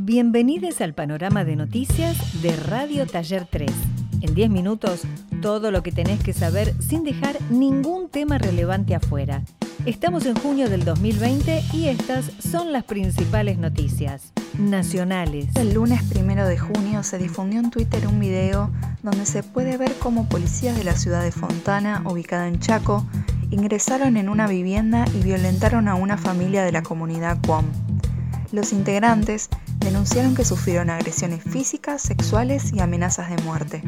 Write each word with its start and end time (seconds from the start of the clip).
Bienvenidos 0.00 0.80
al 0.80 0.94
panorama 0.94 1.44
de 1.44 1.56
noticias 1.56 2.40
de 2.40 2.54
Radio 2.54 3.04
Taller 3.04 3.48
3. 3.50 3.68
En 4.20 4.32
10 4.32 4.48
minutos, 4.48 5.02
todo 5.42 5.72
lo 5.72 5.82
que 5.82 5.90
tenés 5.90 6.22
que 6.22 6.32
saber 6.32 6.72
sin 6.80 7.02
dejar 7.02 7.36
ningún 7.50 8.08
tema 8.08 8.38
relevante 8.38 8.94
afuera. 8.94 9.42
Estamos 9.86 10.24
en 10.26 10.36
junio 10.36 10.70
del 10.70 10.84
2020 10.84 11.64
y 11.72 11.88
estas 11.88 12.30
son 12.38 12.72
las 12.72 12.84
principales 12.84 13.58
noticias 13.58 14.32
nacionales. 14.56 15.48
El 15.56 15.74
lunes 15.74 16.00
primero 16.04 16.46
de 16.46 16.58
junio 16.58 17.02
se 17.02 17.18
difundió 17.18 17.58
en 17.58 17.70
Twitter 17.70 18.06
un 18.06 18.20
video 18.20 18.70
donde 19.02 19.26
se 19.26 19.42
puede 19.42 19.76
ver 19.78 19.92
cómo 19.98 20.28
policías 20.28 20.78
de 20.78 20.84
la 20.84 20.94
ciudad 20.94 21.24
de 21.24 21.32
Fontana, 21.32 22.04
ubicada 22.06 22.46
en 22.46 22.60
Chaco, 22.60 23.04
ingresaron 23.50 24.16
en 24.16 24.28
una 24.28 24.46
vivienda 24.46 25.06
y 25.12 25.24
violentaron 25.24 25.88
a 25.88 25.96
una 25.96 26.16
familia 26.16 26.62
de 26.62 26.70
la 26.70 26.84
comunidad 26.84 27.38
Cuom. 27.44 27.64
Los 28.52 28.72
integrantes 28.72 29.50
denunciaron 29.78 30.34
que 30.34 30.44
sufrieron 30.44 30.90
agresiones 30.90 31.42
físicas, 31.42 32.02
sexuales 32.02 32.72
y 32.72 32.80
amenazas 32.80 33.30
de 33.30 33.42
muerte. 33.42 33.82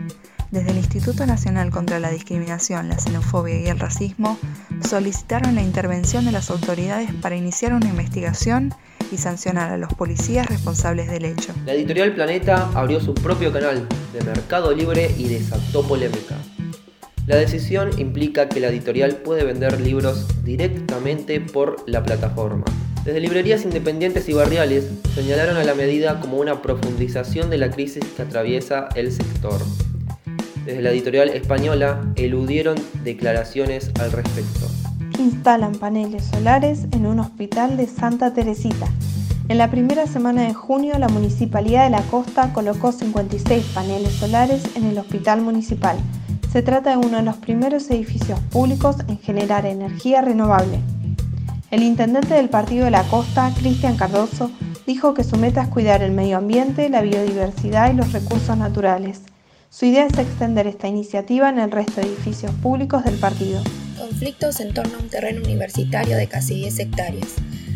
Desde 0.51 0.71
el 0.71 0.79
Instituto 0.79 1.27
Nacional 1.27 1.71
contra 1.71 2.01
la 2.01 2.11
Discriminación, 2.11 2.89
la 2.89 2.98
Xenofobia 2.98 3.61
y 3.61 3.67
el 3.67 3.79
Racismo 3.79 4.39
solicitaron 4.87 5.55
la 5.55 5.62
intervención 5.62 6.25
de 6.25 6.33
las 6.33 6.51
autoridades 6.51 7.12
para 7.15 7.37
iniciar 7.37 7.73
una 7.73 7.89
investigación 7.89 8.75
y 9.12 9.19
sancionar 9.19 9.71
a 9.71 9.77
los 9.77 9.93
policías 9.95 10.47
responsables 10.47 11.09
del 11.11 11.25
hecho. 11.25 11.53
La 11.67 11.75
editorial 11.75 12.15
Planeta 12.15 12.70
abrió 12.75 13.01
su 13.01 13.15
propio 13.15 13.53
canal 13.53 13.87
de 14.12 14.25
Mercado 14.25 14.73
Libre 14.73 15.15
y 15.17 15.29
desató 15.29 15.87
polémica. 15.87 16.37
La 17.27 17.37
decisión 17.37 17.91
implica 18.01 18.48
que 18.48 18.59
la 18.59 18.69
editorial 18.69 19.17
puede 19.17 19.45
vender 19.45 19.81
libros 19.81 20.27
directamente 20.43 21.41
por 21.41 21.77
la 21.87 22.03
plataforma. 22.03 22.65
Desde 23.05 23.21
librerías 23.21 23.65
independientes 23.65 24.29
y 24.29 24.35
barriales 24.35 24.87
señalaron 25.15 25.57
a 25.57 25.65
la 25.65 25.75
medida 25.75 26.21
como 26.21 26.37
una 26.37 26.61
profundización 26.61 27.49
de 27.49 27.57
la 27.57 27.71
crisis 27.71 28.05
que 28.15 28.23
atraviesa 28.23 28.91
el 28.95 29.11
sector. 29.11 29.59
Desde 30.67 30.83
la 30.83 30.91
editorial 30.91 31.31
española 31.31 32.03
eludieron 32.17 32.77
declaraciones 33.03 33.91
al 33.98 34.12
respecto. 34.12 34.67
Instalan 35.19 35.77
paneles 35.77 36.25
solares 36.27 36.84
en 36.92 37.07
un 37.07 37.20
hospital 37.20 37.79
de 37.79 37.87
Santa 37.87 38.34
Teresita. 38.34 38.87
En 39.48 39.57
la 39.57 39.70
primera 39.70 40.07
semana 40.07 40.42
de 40.42 40.53
junio, 40.53 40.98
la 40.98 41.09
Municipalidad 41.09 41.85
de 41.85 41.91
la 41.91 42.03
Costa 42.03 42.53
colocó 42.53 42.92
56 42.92 43.64
paneles 43.75 44.12
solares 44.12 44.62
en 44.77 44.85
el 44.85 44.98
hospital 44.98 45.41
municipal. 45.41 45.97
Se 46.53 46.62
trata 46.62 46.91
de 46.91 46.98
uno 46.98 47.17
de 47.17 47.23
los 47.23 47.37
primeros 47.37 47.89
edificios 47.91 48.39
públicos 48.51 48.97
en 49.09 49.19
generar 49.19 49.64
energía 49.64 50.20
renovable. 50.20 50.81
El 51.71 51.85
intendente 51.85 52.35
del 52.35 52.49
Partido 52.49 52.87
de 52.87 52.91
la 52.91 53.05
Costa, 53.05 53.53
Cristian 53.57 53.97
Cardoso, 53.97 54.51
dijo 54.89 55.15
que 55.15 55.23
su 55.23 55.37
meta 55.37 55.63
es 55.63 55.69
cuidar 55.69 56.03
el 56.03 56.11
medio 56.11 56.39
ambiente, 56.39 56.89
la 56.89 57.01
biodiversidad 57.01 57.93
y 57.93 57.97
los 57.97 58.13
recursos 58.13 58.57
naturales. 58.57 59.21
Su 59.71 59.85
idea 59.85 60.05
es 60.05 60.19
extender 60.19 60.67
esta 60.67 60.89
iniciativa 60.89 61.48
en 61.48 61.61
el 61.61 61.71
resto 61.71 62.01
de 62.01 62.09
edificios 62.09 62.51
públicos 62.55 63.05
del 63.05 63.15
partido. 63.19 63.63
Conflictos 63.97 64.59
en 64.59 64.75
torno 64.75 64.97
a 64.98 65.01
un 65.01 65.09
terreno 65.11 65.43
universitario 65.45 66.17
de 66.17 66.27
casi 66.27 66.57
10 66.57 66.77
hectáreas. 66.81 67.29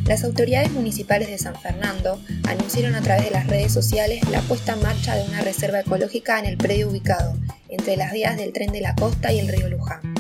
Las 0.07 0.25
autoridades 0.25 0.73
municipales 0.73 1.29
de 1.29 1.39
San 1.39 1.55
Fernando 1.55 2.19
anunciaron 2.49 2.97
a 2.97 3.01
través 3.01 3.27
de 3.27 3.31
las 3.31 3.47
redes 3.47 3.73
sociales 3.73 4.29
la 4.29 4.41
puesta 4.41 4.73
en 4.73 4.83
marcha 4.83 5.15
de 5.15 5.23
una 5.29 5.41
reserva 5.43 5.81
ecológica 5.81 6.41
en 6.41 6.47
el 6.47 6.57
predio 6.57 6.89
ubicado 6.89 7.37
entre 7.69 7.97
las 7.97 8.13
vías 8.13 8.37
del 8.37 8.53
tren 8.53 8.73
de 8.73 8.81
la 8.81 8.97
costa 8.97 9.33
y 9.33 9.39
el 9.39 9.47
río 9.47 9.69
Luján. 9.69 10.14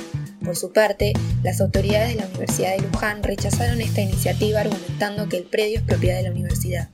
Por 0.44 0.56
su 0.56 0.72
parte, 0.72 1.14
las 1.42 1.60
autoridades 1.62 2.10
de 2.10 2.20
la 2.20 2.26
Universidad 2.26 2.76
de 2.76 2.82
Luján 2.82 3.22
rechazaron 3.22 3.80
esta 3.80 4.02
iniciativa 4.02 4.60
argumentando 4.60 5.28
que 5.28 5.38
el 5.38 5.44
predio 5.44 5.78
es 5.78 5.84
propiedad 5.84 6.18
de 6.18 6.24
la 6.24 6.30
universidad. 6.32 6.88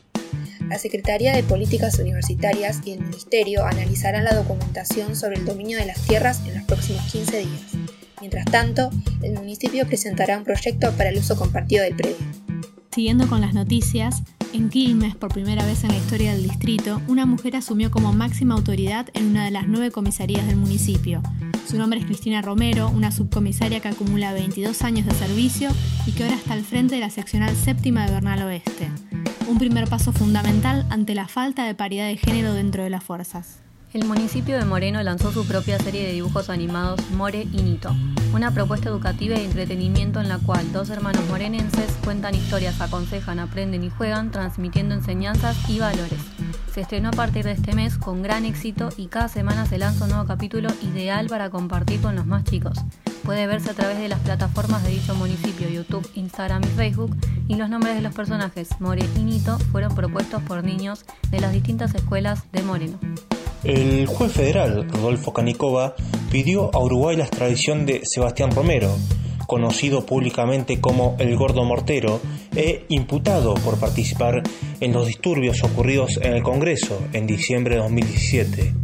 La 0.68 0.78
Secretaría 0.78 1.34
de 1.34 1.42
Políticas 1.42 1.98
Universitarias 1.98 2.80
y 2.84 2.92
el 2.92 3.00
Ministerio 3.00 3.64
analizarán 3.64 4.22
la 4.22 4.34
documentación 4.34 5.16
sobre 5.16 5.38
el 5.38 5.44
dominio 5.44 5.78
de 5.78 5.86
las 5.86 6.00
tierras 6.06 6.40
en 6.46 6.54
los 6.54 6.62
próximos 6.62 7.02
15 7.10 7.38
días. 7.38 7.72
Mientras 8.20 8.44
tanto, 8.44 8.90
el 9.22 9.32
municipio 9.32 9.84
presentará 9.84 10.38
un 10.38 10.44
proyecto 10.44 10.92
para 10.92 11.10
el 11.10 11.18
uso 11.18 11.36
compartido 11.36 11.82
del 11.82 11.96
predio. 11.96 12.16
Siguiendo 12.92 13.28
con 13.28 13.40
las 13.40 13.52
noticias, 13.52 14.22
en 14.52 14.68
Quilmes, 14.68 15.14
por 15.14 15.32
primera 15.32 15.64
vez 15.64 15.84
en 15.84 15.90
la 15.90 15.96
historia 15.96 16.32
del 16.32 16.42
distrito, 16.42 17.00
una 17.08 17.26
mujer 17.26 17.56
asumió 17.56 17.90
como 17.90 18.12
máxima 18.12 18.54
autoridad 18.54 19.08
en 19.14 19.26
una 19.26 19.44
de 19.44 19.50
las 19.50 19.68
nueve 19.68 19.90
comisarías 19.90 20.46
del 20.46 20.56
municipio. 20.56 21.22
Su 21.68 21.78
nombre 21.78 22.00
es 22.00 22.06
Cristina 22.06 22.42
Romero, 22.42 22.88
una 22.88 23.12
subcomisaria 23.12 23.80
que 23.80 23.88
acumula 23.88 24.32
22 24.32 24.82
años 24.82 25.06
de 25.06 25.14
servicio 25.14 25.70
y 26.06 26.12
que 26.12 26.24
ahora 26.24 26.36
está 26.36 26.54
al 26.54 26.64
frente 26.64 26.96
de 26.96 27.00
la 27.00 27.10
seccional 27.10 27.54
séptima 27.54 28.06
de 28.06 28.12
Bernal 28.12 28.42
Oeste. 28.42 28.88
Un 29.48 29.58
primer 29.58 29.88
paso 29.88 30.12
fundamental 30.12 30.86
ante 30.90 31.14
la 31.14 31.28
falta 31.28 31.64
de 31.64 31.74
paridad 31.74 32.06
de 32.06 32.16
género 32.16 32.54
dentro 32.54 32.82
de 32.82 32.90
las 32.90 33.04
fuerzas. 33.04 33.60
El 33.92 34.04
municipio 34.04 34.56
de 34.56 34.64
Moreno 34.64 35.02
lanzó 35.02 35.32
su 35.32 35.44
propia 35.44 35.76
serie 35.80 36.06
de 36.06 36.12
dibujos 36.12 36.48
animados 36.48 37.00
More 37.10 37.42
y 37.42 37.62
Nito, 37.62 37.92
una 38.32 38.52
propuesta 38.52 38.88
educativa 38.88 39.36
y 39.36 39.44
entretenimiento 39.44 40.20
en 40.20 40.28
la 40.28 40.38
cual 40.38 40.72
dos 40.72 40.90
hermanos 40.90 41.26
morenenses 41.28 41.90
cuentan 42.04 42.36
historias, 42.36 42.80
aconsejan, 42.80 43.40
aprenden 43.40 43.82
y 43.82 43.90
juegan, 43.90 44.30
transmitiendo 44.30 44.94
enseñanzas 44.94 45.56
y 45.68 45.80
valores. 45.80 46.20
Se 46.72 46.82
estrenó 46.82 47.08
a 47.08 47.12
partir 47.12 47.44
de 47.44 47.50
este 47.50 47.74
mes 47.74 47.98
con 47.98 48.22
gran 48.22 48.44
éxito 48.44 48.90
y 48.96 49.08
cada 49.08 49.26
semana 49.26 49.66
se 49.66 49.78
lanza 49.78 50.04
un 50.04 50.10
nuevo 50.10 50.24
capítulo 50.24 50.68
ideal 50.82 51.26
para 51.26 51.50
compartir 51.50 52.00
con 52.00 52.14
los 52.14 52.26
más 52.26 52.44
chicos. 52.44 52.78
Puede 53.24 53.48
verse 53.48 53.70
a 53.70 53.74
través 53.74 53.98
de 53.98 54.08
las 54.08 54.20
plataformas 54.20 54.84
de 54.84 54.90
dicho 54.90 55.16
municipio, 55.16 55.68
YouTube, 55.68 56.08
Instagram 56.14 56.62
y 56.62 56.68
Facebook, 56.76 57.16
y 57.48 57.56
los 57.56 57.68
nombres 57.68 57.96
de 57.96 58.02
los 58.02 58.14
personajes 58.14 58.68
More 58.80 59.04
y 59.16 59.24
Nito 59.24 59.58
fueron 59.72 59.96
propuestos 59.96 60.44
por 60.44 60.62
niños 60.62 61.04
de 61.32 61.40
las 61.40 61.52
distintas 61.52 61.92
escuelas 61.96 62.44
de 62.52 62.62
Moreno. 62.62 63.00
El 63.62 64.06
juez 64.06 64.32
federal 64.32 64.88
Rodolfo 64.88 65.34
Canicova 65.34 65.94
pidió 66.30 66.74
a 66.74 66.78
Uruguay 66.78 67.16
la 67.16 67.24
extradición 67.24 67.84
de 67.84 68.00
Sebastián 68.04 68.52
Romero, 68.52 68.90
conocido 69.46 70.06
públicamente 70.06 70.80
como 70.80 71.14
el 71.18 71.36
Gordo 71.36 71.62
Mortero 71.64 72.20
e 72.56 72.86
imputado 72.88 73.52
por 73.54 73.78
participar 73.78 74.42
en 74.80 74.92
los 74.94 75.06
disturbios 75.06 75.62
ocurridos 75.62 76.18
en 76.22 76.32
el 76.32 76.42
Congreso 76.42 77.02
en 77.12 77.26
diciembre 77.26 77.74
de 77.74 77.82
2017. 77.82 78.74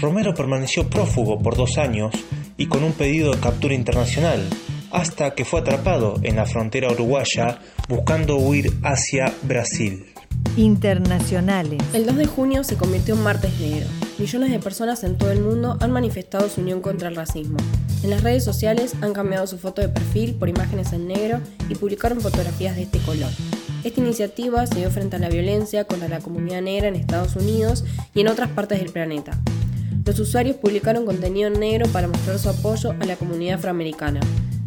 Romero 0.00 0.32
permaneció 0.32 0.88
prófugo 0.88 1.38
por 1.38 1.54
dos 1.54 1.76
años 1.76 2.14
y 2.56 2.66
con 2.66 2.84
un 2.84 2.92
pedido 2.92 3.32
de 3.32 3.40
captura 3.40 3.74
internacional, 3.74 4.48
hasta 4.92 5.34
que 5.34 5.44
fue 5.44 5.60
atrapado 5.60 6.14
en 6.22 6.36
la 6.36 6.46
frontera 6.46 6.90
uruguaya 6.90 7.58
buscando 7.86 8.36
huir 8.36 8.72
hacia 8.82 9.34
Brasil. 9.42 10.06
Internacionales. 10.56 11.82
El 11.92 12.06
2 12.06 12.16
de 12.16 12.26
junio 12.26 12.64
se 12.64 12.76
convirtió 12.76 13.14
en 13.14 13.22
martes 13.22 13.60
negro 13.60 13.86
millones 14.18 14.50
de 14.50 14.58
personas 14.58 15.04
en 15.04 15.18
todo 15.18 15.30
el 15.30 15.40
mundo 15.40 15.76
han 15.80 15.90
manifestado 15.92 16.48
su 16.48 16.60
unión 16.60 16.80
contra 16.80 17.08
el 17.08 17.16
racismo. 17.16 17.58
En 18.02 18.10
las 18.10 18.22
redes 18.22 18.44
sociales 18.44 18.94
han 19.00 19.12
cambiado 19.12 19.46
su 19.46 19.58
foto 19.58 19.82
de 19.82 19.88
perfil 19.88 20.34
por 20.34 20.48
imágenes 20.48 20.92
en 20.92 21.06
negro 21.06 21.40
y 21.68 21.74
publicaron 21.74 22.20
fotografías 22.20 22.76
de 22.76 22.82
este 22.82 22.98
color. 23.00 23.30
Esta 23.84 24.00
iniciativa 24.00 24.66
se 24.66 24.76
dio 24.76 24.90
frente 24.90 25.16
a 25.16 25.18
la 25.18 25.28
violencia 25.28 25.84
contra 25.84 26.08
la 26.08 26.20
comunidad 26.20 26.62
negra 26.62 26.88
en 26.88 26.96
Estados 26.96 27.36
Unidos 27.36 27.84
y 28.14 28.20
en 28.20 28.28
otras 28.28 28.50
partes 28.50 28.78
del 28.80 28.90
planeta. 28.90 29.38
Los 30.04 30.18
usuarios 30.18 30.56
publicaron 30.56 31.04
contenido 31.04 31.48
en 31.48 31.60
negro 31.60 31.88
para 31.88 32.08
mostrar 32.08 32.38
su 32.38 32.48
apoyo 32.48 32.92
a 32.92 33.04
la 33.04 33.16
comunidad 33.16 33.58
afroamericana. 33.58 34.20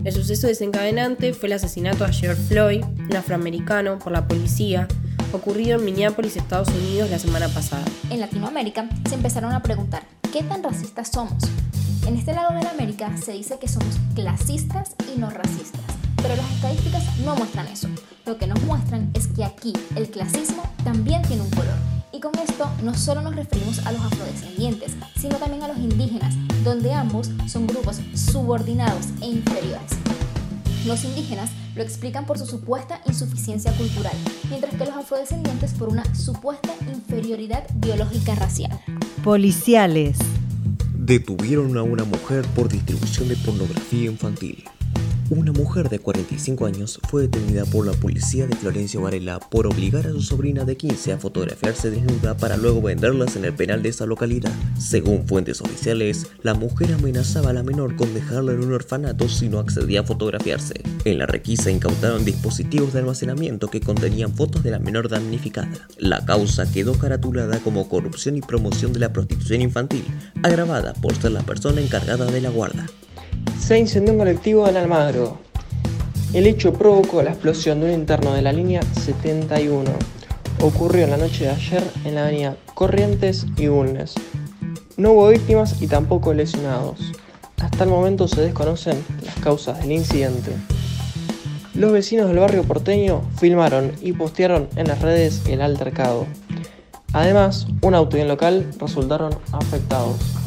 El 0.03 0.13
suceso 0.13 0.47
desencadenante 0.47 1.33
fue 1.33 1.47
el 1.47 1.53
asesinato 1.53 2.05
a 2.05 2.11
George 2.11 2.41
Floyd, 2.43 2.83
un 3.09 3.15
afroamericano, 3.15 3.99
por 3.99 4.13
la 4.13 4.27
policía, 4.27 4.87
ocurrido 5.31 5.77
en 5.77 5.85
Minneapolis, 5.85 6.35
Estados 6.35 6.69
Unidos, 6.69 7.09
la 7.09 7.19
semana 7.19 7.47
pasada. 7.49 7.83
En 8.09 8.19
Latinoamérica 8.19 8.87
se 9.07 9.15
empezaron 9.15 9.53
a 9.53 9.61
preguntar, 9.61 10.03
¿qué 10.33 10.43
tan 10.43 10.63
racistas 10.63 11.09
somos? 11.09 11.43
En 12.07 12.17
este 12.17 12.33
lado 12.33 12.53
de 12.53 12.63
la 12.63 12.71
América 12.71 13.15
se 13.17 13.33
dice 13.33 13.59
que 13.59 13.67
somos 13.67 13.97
clasistas 14.15 14.95
y 15.13 15.19
no 15.19 15.29
racistas, 15.29 15.81
pero 16.15 16.35
las 16.35 16.51
estadísticas 16.51 17.03
no 17.19 17.35
muestran 17.35 17.67
eso. 17.67 17.87
Lo 18.25 18.37
que 18.37 18.47
nos 18.47 18.61
muestran 18.63 19.11
es 19.13 19.27
que 19.27 19.43
aquí 19.43 19.73
el 19.95 20.09
clasismo 20.09 20.63
también 20.83 21.21
tiene 21.23 21.43
un 21.43 21.49
color. 21.51 21.75
Y 22.11 22.19
con 22.19 22.31
esto 22.39 22.69
no 22.83 22.95
solo 22.95 23.21
nos 23.21 23.35
referimos 23.35 23.85
a 23.85 23.91
los 23.91 24.01
afrodescendientes, 24.01 24.93
sino 25.19 25.37
también 25.37 25.63
a 25.63 25.67
los 25.67 25.77
indígenas, 25.77 26.35
donde 26.63 26.93
ambos 26.93 27.29
son 27.47 27.67
grupos 27.67 28.01
subordinados 28.15 29.05
e 29.21 29.27
inferiores. 29.27 29.91
Los 30.85 31.03
indígenas 31.03 31.49
lo 31.79 31.85
explican 31.85 32.25
por 32.25 32.37
su 32.37 32.45
supuesta 32.45 32.99
insuficiencia 33.05 33.71
cultural, 33.71 34.11
mientras 34.49 34.75
que 34.75 34.83
los 34.83 34.97
afrodescendientes 34.97 35.73
por 35.73 35.87
una 35.87 36.03
supuesta 36.13 36.73
inferioridad 36.91 37.65
biológica 37.75 38.35
racial. 38.35 38.77
Policiales. 39.23 40.17
Detuvieron 40.93 41.77
a 41.77 41.83
una 41.83 42.03
mujer 42.03 42.45
por 42.53 42.67
distribución 42.67 43.29
de 43.29 43.37
pornografía 43.37 44.11
infantil. 44.11 44.65
Una 45.31 45.51
mujer 45.51 45.89
de 45.89 45.99
45 45.99 46.65
años 46.65 46.99
fue 47.07 47.21
detenida 47.21 47.63
por 47.65 47.85
la 47.85 47.91
policía 47.91 48.47
de 48.47 48.55
Florencio 48.55 49.01
Varela 49.01 49.39
por 49.39 49.67
obligar 49.67 50.07
a 50.07 50.09
su 50.09 50.23
sobrina 50.23 50.65
de 50.65 50.75
15 50.75 51.13
a 51.13 51.17
fotografiarse 51.19 51.91
desnuda 51.91 52.35
para 52.35 52.57
luego 52.57 52.81
venderlas 52.81 53.35
en 53.35 53.45
el 53.45 53.53
penal 53.53 53.83
de 53.83 53.89
esa 53.89 54.07
localidad. 54.07 54.51
Según 54.79 55.27
fuentes 55.27 55.61
oficiales, 55.61 56.25
la 56.41 56.55
mujer 56.55 56.93
amenazaba 56.93 57.51
a 57.51 57.53
la 57.53 57.61
menor 57.61 57.95
con 57.95 58.11
dejarla 58.15 58.53
en 58.53 58.63
un 58.63 58.73
orfanato 58.73 59.29
si 59.29 59.49
no 59.49 59.59
accedía 59.59 59.99
a 59.99 60.03
fotografiarse. 60.03 60.81
En 61.05 61.19
la 61.19 61.27
requisa 61.27 61.69
incautaron 61.69 62.25
dispositivos 62.25 62.93
de 62.93 62.99
almacenamiento 62.99 63.67
que 63.67 63.81
contenían 63.81 64.33
fotos 64.33 64.63
de 64.63 64.71
la 64.71 64.79
menor 64.79 65.09
damnificada. 65.09 65.87
La 65.99 66.25
causa 66.25 66.71
quedó 66.71 66.97
caratulada 66.97 67.59
como 67.59 67.87
corrupción 67.87 68.35
y 68.35 68.41
promoción 68.41 68.93
de 68.93 68.99
la 68.99 69.13
prostitución 69.13 69.61
infantil, 69.61 70.05
agravada 70.41 70.93
por 70.95 71.13
ser 71.13 71.33
la 71.33 71.43
persona 71.43 71.81
encargada 71.81 72.25
de 72.25 72.41
la 72.41 72.49
guarda 72.49 72.87
se 73.59 73.77
incendió 73.77 74.13
un 74.13 74.19
colectivo 74.19 74.67
en 74.67 74.77
Almagro. 74.77 75.37
El 76.33 76.47
hecho 76.47 76.73
provocó 76.73 77.21
la 77.21 77.31
explosión 77.31 77.79
de 77.79 77.87
un 77.87 77.93
interno 77.93 78.33
de 78.33 78.41
la 78.41 78.53
línea 78.53 78.81
71. 78.93 79.91
Ocurrió 80.61 81.03
en 81.03 81.11
la 81.11 81.17
noche 81.17 81.45
de 81.45 81.51
ayer 81.51 81.83
en 82.05 82.15
la 82.15 82.23
avenida 82.23 82.57
Corrientes 82.73 83.45
y 83.57 83.67
Bulnes. 83.67 84.15
No 84.97 85.11
hubo 85.11 85.29
víctimas 85.29 85.81
y 85.81 85.87
tampoco 85.87 86.33
lesionados. 86.33 87.11
Hasta 87.61 87.83
el 87.83 87.89
momento 87.89 88.27
se 88.27 88.41
desconocen 88.41 89.03
las 89.23 89.35
causas 89.35 89.79
del 89.79 89.91
incidente. 89.91 90.51
Los 91.75 91.91
vecinos 91.91 92.27
del 92.27 92.39
barrio 92.39 92.63
porteño 92.63 93.21
filmaron 93.37 93.91
y 94.01 94.13
postearon 94.13 94.67
en 94.75 94.87
las 94.87 95.01
redes 95.01 95.43
el 95.47 95.61
altercado. 95.61 96.25
Además, 97.13 97.67
un 97.81 97.95
auto 97.95 98.17
y 98.17 98.21
un 98.21 98.27
local 98.27 98.69
resultaron 98.79 99.33
afectados. 99.51 100.38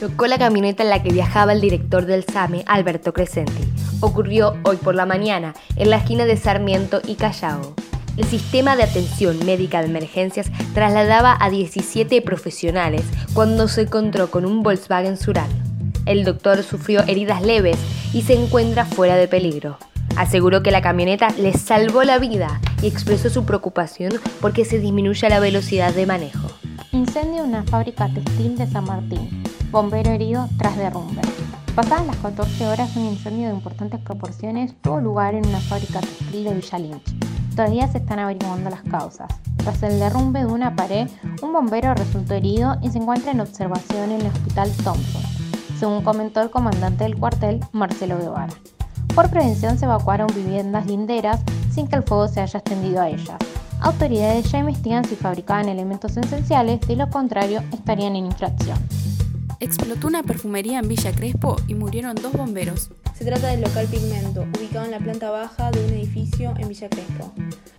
Chocó 0.00 0.26
la 0.26 0.38
camioneta 0.38 0.82
en 0.82 0.88
la 0.88 1.02
que 1.02 1.12
viajaba 1.12 1.52
el 1.52 1.60
director 1.60 2.06
del 2.06 2.24
SAME, 2.24 2.64
Alberto 2.66 3.12
Crescenti. 3.12 3.62
Ocurrió 4.00 4.54
hoy 4.64 4.78
por 4.78 4.94
la 4.94 5.04
mañana, 5.04 5.52
en 5.76 5.90
la 5.90 5.96
esquina 5.96 6.24
de 6.24 6.38
Sarmiento 6.38 7.02
y 7.06 7.16
Callao. 7.16 7.74
El 8.16 8.24
sistema 8.24 8.76
de 8.76 8.84
atención 8.84 9.44
médica 9.44 9.82
de 9.82 9.88
emergencias 9.88 10.50
trasladaba 10.72 11.36
a 11.38 11.50
17 11.50 12.22
profesionales 12.22 13.02
cuando 13.34 13.68
se 13.68 13.82
encontró 13.82 14.30
con 14.30 14.46
un 14.46 14.62
Volkswagen 14.62 15.18
Sural. 15.18 15.50
El 16.06 16.24
doctor 16.24 16.62
sufrió 16.62 17.02
heridas 17.02 17.42
leves 17.42 17.76
y 18.14 18.22
se 18.22 18.32
encuentra 18.32 18.86
fuera 18.86 19.16
de 19.16 19.28
peligro. 19.28 19.76
Aseguró 20.16 20.62
que 20.62 20.70
la 20.70 20.80
camioneta 20.80 21.28
le 21.38 21.52
salvó 21.52 22.04
la 22.04 22.18
vida 22.18 22.58
y 22.80 22.86
expresó 22.86 23.28
su 23.28 23.44
preocupación 23.44 24.14
porque 24.40 24.64
se 24.64 24.78
disminuye 24.78 25.28
la 25.28 25.40
velocidad 25.40 25.92
de 25.92 26.06
manejo. 26.06 26.48
Incendio 26.90 27.42
en 27.44 27.50
una 27.50 27.64
fábrica 27.64 28.08
textil 28.08 28.56
de 28.56 28.66
San 28.66 28.84
Martín 28.84 29.44
bombero 29.70 30.10
herido 30.10 30.48
tras 30.58 30.76
derrumbe. 30.76 31.22
Pasadas 31.74 32.06
las 32.06 32.16
14 32.16 32.66
horas, 32.66 32.96
un 32.96 33.04
incendio 33.04 33.48
de 33.48 33.54
importantes 33.54 34.00
proporciones 34.00 34.74
tuvo 34.82 35.00
lugar 35.00 35.34
en 35.34 35.46
una 35.46 35.60
fábrica 35.60 36.00
textil 36.00 36.44
de 36.44 36.54
Villa 36.54 36.78
Lynch. 36.78 37.54
Todavía 37.54 37.86
se 37.86 37.98
están 37.98 38.18
averiguando 38.18 38.70
las 38.70 38.82
causas. 38.82 39.28
Tras 39.58 39.82
el 39.82 40.00
derrumbe 40.00 40.40
de 40.40 40.46
una 40.46 40.74
pared, 40.74 41.08
un 41.42 41.52
bombero 41.52 41.94
resultó 41.94 42.34
herido 42.34 42.76
y 42.82 42.90
se 42.90 42.98
encuentra 42.98 43.30
en 43.30 43.40
observación 43.40 44.10
en 44.10 44.22
el 44.22 44.26
hospital 44.26 44.70
Thompson, 44.82 45.22
según 45.78 46.02
comentó 46.02 46.40
el 46.40 46.50
comandante 46.50 47.04
del 47.04 47.16
cuartel, 47.16 47.60
Marcelo 47.72 48.18
Guevara. 48.18 48.52
Por 49.14 49.30
prevención 49.30 49.78
se 49.78 49.84
evacuaron 49.84 50.28
viviendas 50.34 50.86
linderas 50.86 51.40
sin 51.72 51.86
que 51.86 51.96
el 51.96 52.02
fuego 52.02 52.26
se 52.26 52.40
haya 52.40 52.58
extendido 52.58 53.00
a 53.00 53.08
ellas. 53.08 53.38
Autoridades 53.80 54.50
ya 54.50 54.58
investigan 54.58 55.04
si 55.04 55.14
fabricaban 55.14 55.68
elementos 55.68 56.16
esenciales, 56.16 56.80
de 56.80 56.96
lo 56.96 57.08
contrario 57.08 57.62
estarían 57.72 58.16
en 58.16 58.26
infracción 58.26 58.78
explotó 59.60 60.08
una 60.08 60.22
perfumería 60.22 60.78
en 60.78 60.88
Villa 60.88 61.12
Crespo 61.12 61.56
y 61.68 61.74
murieron 61.74 62.16
dos 62.16 62.32
bomberos. 62.32 62.90
Se 63.16 63.24
trata 63.24 63.48
del 63.48 63.60
local 63.60 63.86
Pigmento, 63.86 64.46
ubicado 64.58 64.86
en 64.86 64.90
la 64.90 64.98
planta 64.98 65.30
baja 65.30 65.70
de 65.70 65.84
un 65.84 65.92
edificio 65.92 66.54
en 66.58 66.68
Villa 66.68 66.88
Crespo. 66.88 67.32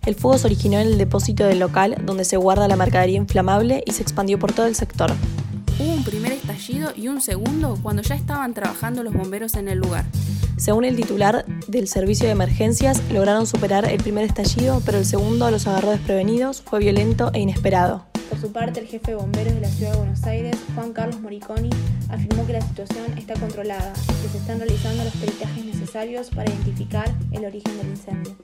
El 0.06 0.14
fuego 0.14 0.38
se 0.38 0.46
originó 0.46 0.78
en 0.78 0.86
el 0.86 0.98
depósito 0.98 1.44
del 1.44 1.58
local 1.58 1.96
donde 2.04 2.24
se 2.24 2.36
guarda 2.36 2.68
la 2.68 2.76
mercadería 2.76 3.18
inflamable 3.18 3.82
y 3.84 3.92
se 3.92 4.02
expandió 4.02 4.38
por 4.38 4.52
todo 4.52 4.66
el 4.66 4.76
sector. 4.76 5.12
Hubo 5.78 5.92
un 5.92 6.04
primer 6.04 6.32
estallido 6.32 6.92
y 6.94 7.08
un 7.08 7.20
segundo 7.20 7.76
cuando 7.82 8.02
ya 8.02 8.14
estaban 8.14 8.54
trabajando 8.54 9.02
los 9.02 9.12
bomberos 9.12 9.54
en 9.56 9.68
el 9.68 9.78
lugar. 9.78 10.04
Según 10.56 10.84
el 10.84 10.94
titular 10.94 11.44
del 11.66 11.88
servicio 11.88 12.26
de 12.26 12.32
emergencias, 12.32 13.02
lograron 13.10 13.46
superar 13.46 13.84
el 13.86 14.00
primer 14.00 14.24
estallido, 14.24 14.80
pero 14.84 14.98
el 14.98 15.06
segundo 15.06 15.50
los 15.50 15.66
agarró 15.66 15.90
desprevenidos, 15.90 16.62
fue 16.62 16.78
violento 16.78 17.30
e 17.34 17.40
inesperado. 17.40 18.11
Por 18.32 18.40
su 18.40 18.50
parte, 18.50 18.80
el 18.80 18.86
jefe 18.86 19.10
de 19.10 19.16
bomberos 19.18 19.52
de 19.52 19.60
la 19.60 19.68
ciudad 19.68 19.92
de 19.92 19.98
Buenos 19.98 20.24
Aires, 20.24 20.56
Juan 20.74 20.94
Carlos 20.94 21.20
Moriconi, 21.20 21.68
afirmó 22.08 22.46
que 22.46 22.54
la 22.54 22.62
situación 22.62 23.04
está 23.18 23.34
controlada 23.34 23.92
y 24.04 24.22
que 24.22 24.28
se 24.30 24.38
están 24.38 24.58
realizando 24.58 25.04
los 25.04 25.14
peritajes 25.16 25.66
necesarios 25.66 26.30
para 26.30 26.50
identificar 26.50 27.14
el 27.32 27.44
origen 27.44 27.76
del 27.76 27.88
incendio. 27.88 28.34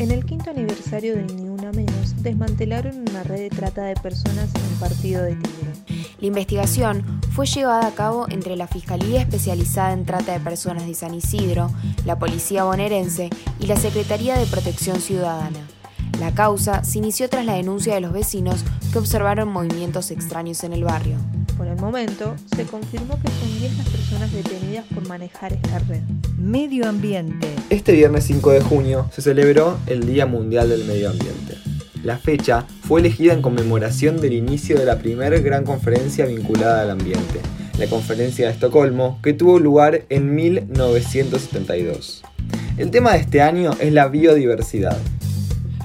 En 0.00 0.10
el 0.10 0.24
quinto 0.24 0.50
aniversario 0.50 1.14
del 1.14 1.28
Ni 1.36 1.48
Una 1.48 1.70
Menos, 1.70 2.20
desmantelaron 2.24 3.04
una 3.08 3.22
red 3.22 3.38
de 3.38 3.50
trata 3.50 3.84
de 3.84 3.94
personas 3.94 4.52
en 4.52 4.62
un 4.64 4.80
partido 4.80 5.22
de 5.22 5.36
Tigre. 5.36 6.08
La 6.18 6.26
investigación 6.26 7.20
fue 7.30 7.46
llevada 7.46 7.86
a 7.86 7.94
cabo 7.94 8.26
entre 8.28 8.56
la 8.56 8.66
Fiscalía 8.66 9.20
Especializada 9.20 9.92
en 9.92 10.06
Trata 10.06 10.32
de 10.32 10.40
Personas 10.40 10.88
de 10.88 10.94
San 10.94 11.14
Isidro, 11.14 11.70
la 12.04 12.18
Policía 12.18 12.64
Bonaerense 12.64 13.30
y 13.60 13.66
la 13.66 13.76
Secretaría 13.76 14.36
de 14.36 14.46
Protección 14.46 15.00
Ciudadana. 15.00 15.67
La 16.20 16.34
causa 16.34 16.82
se 16.82 16.98
inició 16.98 17.28
tras 17.28 17.46
la 17.46 17.54
denuncia 17.54 17.94
de 17.94 18.00
los 18.00 18.12
vecinos 18.12 18.64
que 18.92 18.98
observaron 18.98 19.48
movimientos 19.48 20.10
extraños 20.10 20.64
en 20.64 20.72
el 20.72 20.82
barrio. 20.82 21.16
Por 21.56 21.68
el 21.68 21.76
momento, 21.76 22.34
se 22.56 22.64
confirmó 22.64 23.20
que 23.20 23.30
son 23.30 23.58
10 23.60 23.78
las 23.78 23.88
personas 23.88 24.32
detenidas 24.32 24.84
por 24.92 25.06
manejar 25.06 25.52
esta 25.52 25.78
red. 25.78 26.00
Medio 26.36 26.88
ambiente. 26.88 27.48
Este 27.70 27.92
viernes 27.92 28.24
5 28.24 28.50
de 28.50 28.60
junio 28.62 29.08
se 29.12 29.22
celebró 29.22 29.78
el 29.86 30.06
Día 30.06 30.26
Mundial 30.26 30.68
del 30.68 30.84
Medio 30.86 31.10
Ambiente. 31.10 31.56
La 32.02 32.18
fecha 32.18 32.66
fue 32.82 32.98
elegida 32.98 33.32
en 33.32 33.42
conmemoración 33.42 34.20
del 34.20 34.32
inicio 34.32 34.76
de 34.76 34.86
la 34.86 34.98
primera 34.98 35.38
gran 35.38 35.64
conferencia 35.64 36.26
vinculada 36.26 36.82
al 36.82 36.90
ambiente, 36.90 37.40
la 37.78 37.86
Conferencia 37.86 38.46
de 38.46 38.52
Estocolmo, 38.54 39.20
que 39.22 39.34
tuvo 39.34 39.60
lugar 39.60 40.04
en 40.08 40.34
1972. 40.34 42.22
El 42.76 42.90
tema 42.90 43.12
de 43.12 43.18
este 43.18 43.40
año 43.40 43.70
es 43.80 43.92
la 43.92 44.08
biodiversidad 44.08 44.98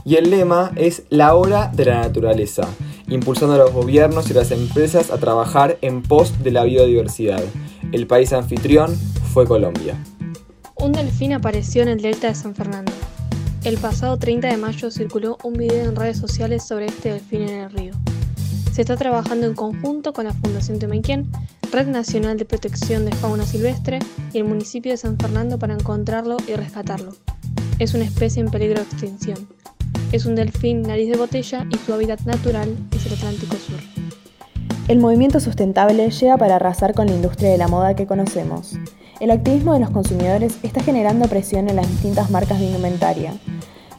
y 0.05 0.15
el 0.15 0.29
lema 0.29 0.71
es 0.75 1.03
La 1.09 1.35
hora 1.35 1.71
de 1.73 1.85
la 1.85 2.01
naturaleza, 2.01 2.67
impulsando 3.07 3.55
a 3.55 3.57
los 3.57 3.71
gobiernos 3.71 4.29
y 4.29 4.33
las 4.33 4.51
empresas 4.51 5.11
a 5.11 5.17
trabajar 5.17 5.77
en 5.81 6.01
pos 6.01 6.43
de 6.43 6.51
la 6.51 6.63
biodiversidad. 6.63 7.43
El 7.91 8.07
país 8.07 8.33
anfitrión 8.33 8.95
fue 9.33 9.45
Colombia. 9.45 9.97
Un 10.75 10.91
delfín 10.91 11.33
apareció 11.33 11.83
en 11.83 11.89
el 11.89 12.01
delta 12.01 12.27
de 12.27 12.35
San 12.35 12.55
Fernando. 12.55 12.91
El 13.63 13.77
pasado 13.77 14.17
30 14.17 14.49
de 14.49 14.57
mayo 14.57 14.91
circuló 14.91 15.37
un 15.43 15.53
video 15.53 15.85
en 15.85 15.95
redes 15.95 16.17
sociales 16.17 16.63
sobre 16.67 16.87
este 16.87 17.13
delfín 17.13 17.43
en 17.43 17.61
el 17.61 17.71
río. 17.71 17.93
Se 18.73 18.81
está 18.81 18.97
trabajando 18.97 19.45
en 19.45 19.53
conjunto 19.53 20.13
con 20.13 20.25
la 20.25 20.33
Fundación 20.33 20.79
Temaiken, 20.79 21.31
Red 21.71 21.87
Nacional 21.87 22.37
de 22.37 22.45
Protección 22.45 23.05
de 23.05 23.13
Fauna 23.13 23.45
Silvestre 23.45 23.99
y 24.33 24.39
el 24.39 24.43
municipio 24.43 24.91
de 24.91 24.97
San 24.97 25.17
Fernando 25.17 25.57
para 25.59 25.75
encontrarlo 25.75 26.37
y 26.47 26.55
rescatarlo. 26.55 27.13
Es 27.79 27.93
una 27.93 28.03
especie 28.03 28.41
en 28.41 28.51
peligro 28.51 28.79
de 28.79 28.83
extinción. 28.83 29.47
Es 30.13 30.27
un 30.27 30.35
delfín 30.35 30.83
nariz 30.83 31.09
de 31.09 31.17
botella 31.17 31.65
y 31.71 31.75
su 31.75 31.91
hábitat 31.91 32.21
natural 32.21 32.69
es 32.95 33.03
el 33.07 33.13
Atlántico 33.13 33.55
Sur. 33.55 33.79
El 34.87 34.99
movimiento 34.99 35.39
sustentable 35.39 36.11
llega 36.11 36.37
para 36.37 36.57
arrasar 36.57 36.93
con 36.93 37.07
la 37.07 37.15
industria 37.15 37.49
de 37.49 37.57
la 37.57 37.67
moda 37.67 37.95
que 37.95 38.05
conocemos. 38.05 38.73
El 39.19 39.31
activismo 39.31 39.73
de 39.73 39.79
los 39.79 39.89
consumidores 39.89 40.59
está 40.61 40.83
generando 40.83 41.27
presión 41.27 41.67
en 41.67 41.77
las 41.77 41.89
distintas 41.89 42.29
marcas 42.29 42.59
de 42.59 42.67
indumentaria. 42.67 43.33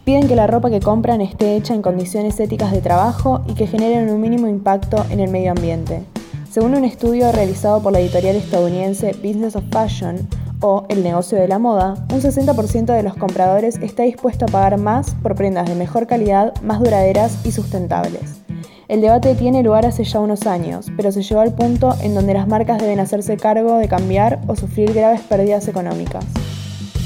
Piden 0.05 0.29
que 0.29 0.37
la 0.37 0.47
ropa 0.47 0.71
que 0.71 0.79
compran 0.79 1.21
esté 1.21 1.57
hecha 1.57 1.75
en 1.75 1.83
condiciones 1.83 2.39
éticas 2.39 2.71
de 2.71 2.81
trabajo 2.81 3.43
y 3.49 3.55
que 3.55 3.67
generen 3.67 4.09
un 4.09 4.21
mínimo 4.21 4.47
impacto 4.47 5.05
en 5.11 5.19
el 5.19 5.33
medio 5.33 5.51
ambiente. 5.51 6.05
Según 6.49 6.77
un 6.77 6.85
estudio 6.85 7.33
realizado 7.33 7.83
por 7.83 7.93
la 7.93 7.99
editorial 7.99 8.37
estadounidense 8.37 9.15
Business 9.15 9.57
of 9.57 9.65
Fashion, 9.73 10.29
o 10.61 10.87
el 10.89 11.03
negocio 11.03 11.39
de 11.39 11.49
la 11.49 11.59
moda, 11.59 11.95
un 12.13 12.21
60% 12.21 12.87
de 12.87 13.03
los 13.03 13.15
compradores 13.15 13.77
está 13.83 14.03
dispuesto 14.03 14.45
a 14.45 14.49
pagar 14.49 14.79
más 14.79 15.15
por 15.23 15.35
prendas 15.35 15.69
de 15.69 15.75
mejor 15.75 16.07
calidad, 16.07 16.55
más 16.63 16.81
duraderas 16.81 17.39
y 17.45 17.53
sustentables. 17.53 18.41
El 18.87 19.01
debate 19.01 19.35
tiene 19.35 19.63
lugar 19.63 19.87
hace 19.87 20.05
ya 20.05 20.21
unos 20.21 20.47
años, 20.47 20.87
pero 20.97 21.11
se 21.11 21.23
llegó 21.23 21.41
al 21.41 21.55
punto 21.55 21.95
en 22.03 22.15
donde 22.15 22.35
las 22.35 22.47
marcas 22.47 22.81
deben 22.81 23.01
hacerse 23.01 23.37
cargo 23.37 23.79
de 23.79 23.89
cambiar 23.89 24.41
o 24.47 24.57
sufrir 24.57 24.93
graves 24.93 25.23
pérdidas 25.23 25.69
económicas. 25.69 26.25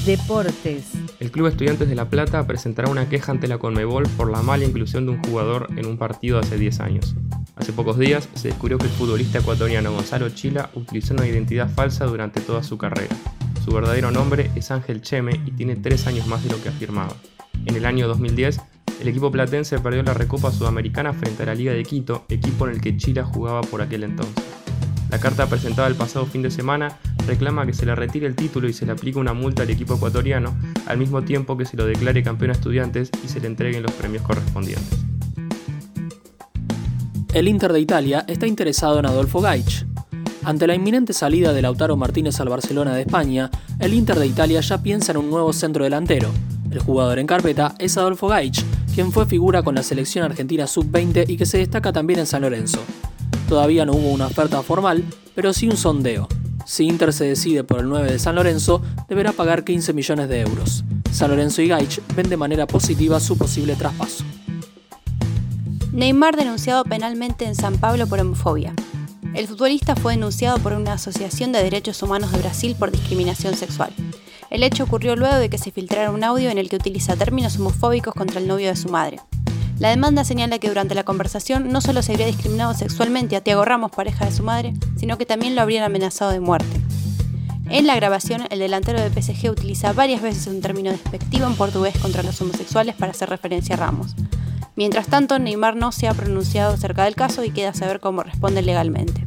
Deportes. 0.04 0.92
El 1.20 1.30
Club 1.30 1.48
Estudiantes 1.48 1.88
de 1.88 1.94
La 1.94 2.08
Plata 2.08 2.46
presentará 2.46 2.88
una 2.88 3.08
queja 3.08 3.30
ante 3.30 3.46
la 3.46 3.58
Conmebol 3.58 4.04
por 4.16 4.30
la 4.30 4.42
mala 4.42 4.64
inclusión 4.64 5.06
de 5.06 5.12
un 5.12 5.22
jugador 5.22 5.68
en 5.76 5.86
un 5.86 5.98
partido 5.98 6.38
hace 6.38 6.56
10 6.56 6.80
años. 6.80 7.14
Hace 7.58 7.72
pocos 7.72 7.98
días 7.98 8.28
se 8.34 8.48
descubrió 8.48 8.78
que 8.78 8.86
el 8.86 8.92
futbolista 8.92 9.40
ecuatoriano 9.40 9.92
Gonzalo 9.92 10.30
Chila 10.30 10.70
utilizó 10.74 11.14
una 11.14 11.26
identidad 11.26 11.68
falsa 11.68 12.06
durante 12.06 12.40
toda 12.40 12.62
su 12.62 12.78
carrera. 12.78 13.14
Su 13.64 13.72
verdadero 13.72 14.12
nombre 14.12 14.50
es 14.54 14.70
Ángel 14.70 15.02
Cheme 15.02 15.40
y 15.44 15.50
tiene 15.50 15.74
tres 15.74 16.06
años 16.06 16.28
más 16.28 16.44
de 16.44 16.50
lo 16.50 16.62
que 16.62 16.68
afirmaba. 16.68 17.14
En 17.66 17.74
el 17.74 17.84
año 17.84 18.06
2010, 18.06 18.60
el 19.00 19.08
equipo 19.08 19.32
platense 19.32 19.80
perdió 19.80 20.04
la 20.04 20.14
Recopa 20.14 20.52
Sudamericana 20.52 21.12
frente 21.12 21.42
a 21.42 21.46
la 21.46 21.54
Liga 21.54 21.72
de 21.72 21.82
Quito, 21.82 22.24
equipo 22.28 22.68
en 22.68 22.74
el 22.74 22.80
que 22.80 22.96
Chila 22.96 23.24
jugaba 23.24 23.60
por 23.62 23.82
aquel 23.82 24.04
entonces. 24.04 24.44
La 25.10 25.18
carta 25.18 25.48
presentada 25.48 25.88
el 25.88 25.96
pasado 25.96 26.26
fin 26.26 26.42
de 26.42 26.52
semana 26.52 26.96
reclama 27.26 27.66
que 27.66 27.72
se 27.72 27.86
le 27.86 27.94
retire 27.94 28.26
el 28.26 28.36
título 28.36 28.68
y 28.68 28.72
se 28.72 28.86
le 28.86 28.92
aplique 28.92 29.18
una 29.18 29.32
multa 29.32 29.64
al 29.64 29.70
equipo 29.70 29.96
ecuatoriano, 29.96 30.56
al 30.86 30.98
mismo 30.98 31.22
tiempo 31.22 31.56
que 31.56 31.64
se 31.64 31.76
lo 31.76 31.86
declare 31.86 32.22
campeón 32.22 32.50
a 32.50 32.54
estudiantes 32.54 33.10
y 33.24 33.28
se 33.28 33.40
le 33.40 33.48
entreguen 33.48 33.82
los 33.82 33.92
premios 33.92 34.22
correspondientes. 34.22 35.07
El 37.34 37.46
Inter 37.46 37.74
de 37.74 37.80
Italia 37.80 38.24
está 38.26 38.46
interesado 38.46 38.98
en 38.98 39.06
Adolfo 39.06 39.40
Gaich. 39.40 39.84
Ante 40.44 40.66
la 40.66 40.74
inminente 40.74 41.12
salida 41.12 41.52
de 41.52 41.60
Lautaro 41.60 41.94
Martínez 41.94 42.40
al 42.40 42.48
Barcelona 42.48 42.94
de 42.94 43.02
España, 43.02 43.50
el 43.80 43.92
Inter 43.92 44.18
de 44.18 44.26
Italia 44.26 44.60
ya 44.60 44.82
piensa 44.82 45.12
en 45.12 45.18
un 45.18 45.28
nuevo 45.28 45.52
centro 45.52 45.84
delantero. 45.84 46.30
El 46.70 46.78
jugador 46.78 47.18
en 47.18 47.26
carpeta 47.26 47.74
es 47.78 47.98
Adolfo 47.98 48.28
Gaich, 48.28 48.64
quien 48.94 49.12
fue 49.12 49.26
figura 49.26 49.62
con 49.62 49.74
la 49.74 49.82
selección 49.82 50.24
argentina 50.24 50.66
sub-20 50.66 51.28
y 51.28 51.36
que 51.36 51.44
se 51.44 51.58
destaca 51.58 51.92
también 51.92 52.20
en 52.20 52.26
San 52.26 52.42
Lorenzo. 52.42 52.80
Todavía 53.46 53.84
no 53.84 53.92
hubo 53.92 54.10
una 54.10 54.26
oferta 54.26 54.62
formal, 54.62 55.04
pero 55.34 55.52
sí 55.52 55.68
un 55.68 55.76
sondeo. 55.76 56.28
Si 56.64 56.86
Inter 56.86 57.12
se 57.12 57.26
decide 57.26 57.62
por 57.62 57.80
el 57.80 57.88
9 57.90 58.10
de 58.10 58.18
San 58.18 58.36
Lorenzo, 58.36 58.80
deberá 59.06 59.32
pagar 59.32 59.64
15 59.64 59.92
millones 59.92 60.30
de 60.30 60.40
euros. 60.40 60.82
San 61.12 61.30
Lorenzo 61.30 61.60
y 61.60 61.68
Gaich 61.68 62.00
ven 62.16 62.30
de 62.30 62.36
manera 62.38 62.66
positiva 62.66 63.20
su 63.20 63.36
posible 63.36 63.74
traspaso. 63.76 64.24
Neymar 65.92 66.36
denunciado 66.36 66.84
penalmente 66.84 67.46
en 67.46 67.54
San 67.54 67.78
Pablo 67.78 68.06
por 68.06 68.20
homofobia. 68.20 68.74
El 69.34 69.48
futbolista 69.48 69.96
fue 69.96 70.14
denunciado 70.14 70.58
por 70.58 70.74
una 70.74 70.92
asociación 70.92 71.50
de 71.50 71.62
derechos 71.62 72.02
humanos 72.02 72.30
de 72.30 72.38
Brasil 72.38 72.76
por 72.78 72.90
discriminación 72.90 73.56
sexual. 73.56 73.92
El 74.50 74.62
hecho 74.62 74.84
ocurrió 74.84 75.16
luego 75.16 75.36
de 75.36 75.48
que 75.48 75.56
se 75.56 75.70
filtrara 75.70 76.10
un 76.10 76.24
audio 76.24 76.50
en 76.50 76.58
el 76.58 76.68
que 76.68 76.76
utiliza 76.76 77.16
términos 77.16 77.56
homofóbicos 77.58 78.12
contra 78.14 78.38
el 78.38 78.46
novio 78.46 78.68
de 78.68 78.76
su 78.76 78.90
madre. 78.90 79.18
La 79.78 79.88
demanda 79.88 80.24
señala 80.24 80.58
que 80.58 80.68
durante 80.68 80.94
la 80.94 81.04
conversación 81.04 81.72
no 81.72 81.80
solo 81.80 82.02
se 82.02 82.12
habría 82.12 82.26
discriminado 82.26 82.74
sexualmente 82.74 83.36
a 83.36 83.40
Tiago 83.40 83.64
Ramos, 83.64 83.90
pareja 83.90 84.26
de 84.26 84.32
su 84.32 84.42
madre, 84.42 84.74
sino 84.96 85.16
que 85.16 85.26
también 85.26 85.54
lo 85.54 85.62
habrían 85.62 85.84
amenazado 85.84 86.32
de 86.32 86.40
muerte. 86.40 86.80
En 87.70 87.86
la 87.86 87.96
grabación, 87.96 88.42
el 88.50 88.58
delantero 88.58 89.00
de 89.00 89.10
PSG 89.10 89.50
utiliza 89.50 89.92
varias 89.92 90.20
veces 90.20 90.46
un 90.48 90.60
término 90.60 90.90
despectivo 90.90 91.46
en 91.46 91.54
portugués 91.54 91.96
contra 91.98 92.22
los 92.22 92.40
homosexuales 92.40 92.94
para 92.94 93.12
hacer 93.12 93.28
referencia 93.30 93.74
a 93.74 93.78
Ramos. 93.78 94.14
Mientras 94.78 95.08
tanto, 95.08 95.40
Neymar 95.40 95.74
no 95.74 95.90
se 95.90 96.06
ha 96.06 96.14
pronunciado 96.14 96.74
acerca 96.74 97.02
del 97.02 97.16
caso 97.16 97.42
y 97.42 97.50
queda 97.50 97.74
saber 97.74 97.98
cómo 97.98 98.22
responde 98.22 98.62
legalmente. 98.62 99.26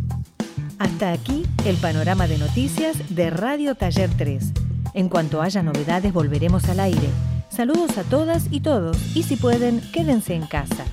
Hasta 0.80 1.12
aquí 1.12 1.46
el 1.66 1.76
panorama 1.76 2.26
de 2.30 2.38
noticias 2.38 2.96
de 3.10 3.30
Radio 3.30 3.76
Taller 3.76 4.10
3. 4.16 4.54
En 4.94 5.10
cuanto 5.10 5.42
haya 5.42 5.62
novedades 5.62 6.14
volveremos 6.14 6.70
al 6.70 6.80
aire. 6.80 7.10
Saludos 7.50 7.98
a 7.98 8.04
todas 8.04 8.46
y 8.50 8.62
todos 8.62 8.96
y 9.14 9.24
si 9.24 9.36
pueden, 9.36 9.82
quédense 9.92 10.36
en 10.36 10.48
casa. 10.48 10.86